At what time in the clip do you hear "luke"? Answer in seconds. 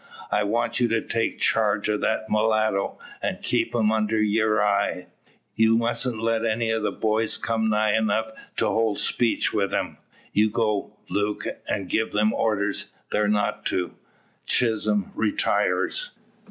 11.07-11.45